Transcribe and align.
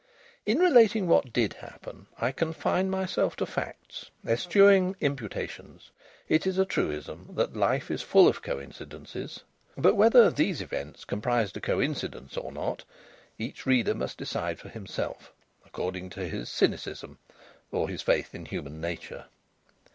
In 0.47 0.57
relating 0.57 1.07
what 1.07 1.31
did 1.31 1.53
happen, 1.53 2.07
I 2.17 2.31
confine 2.31 2.89
myself 2.89 3.35
to 3.35 3.45
facts, 3.45 4.09
eschewing 4.25 4.95
imputations. 4.99 5.91
It 6.27 6.47
is 6.47 6.57
a 6.57 6.65
truism 6.65 7.33
that 7.35 7.55
life 7.55 7.91
is 7.91 8.01
full 8.01 8.27
of 8.27 8.41
coincidences, 8.41 9.43
but 9.77 9.93
whether 9.93 10.31
these 10.31 10.59
events 10.59 11.05
comprised 11.05 11.55
a 11.55 11.61
coincidence, 11.61 12.35
or 12.35 12.51
not, 12.51 12.83
each 13.37 13.67
reader 13.67 13.93
must 13.93 14.17
decide 14.17 14.57
for 14.57 14.69
himself, 14.69 15.31
according 15.67 16.09
to 16.09 16.27
his 16.27 16.49
cynicism 16.49 17.19
or 17.71 17.87
his 17.87 18.01
faith 18.01 18.33
in 18.33 18.45
human 18.45 18.81
nature. 18.81 19.25